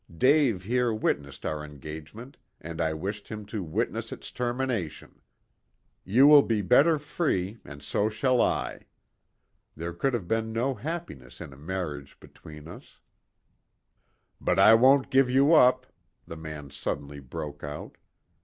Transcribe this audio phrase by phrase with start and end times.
[0.17, 5.21] Dave here witnessed our engagement, and I wished him to witness its termination.
[6.03, 8.87] You will be better free, and so shall I.
[9.75, 12.99] There could have been no happiness in a marriage between us"
[14.41, 15.85] "But I won't give you up,"
[16.25, 17.97] the man suddenly broke out.